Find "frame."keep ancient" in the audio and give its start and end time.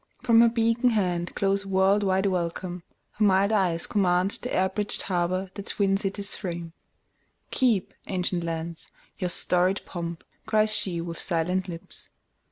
6.33-8.43